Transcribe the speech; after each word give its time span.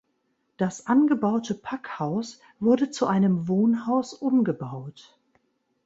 Das 0.57 0.87
angebaute 0.87 1.53
Packhaus 1.53 2.39
wurde 2.59 2.89
zu 2.89 3.05
einem 3.05 3.47
Wohnhaus 3.47 4.15
umgebaut. 4.15 5.15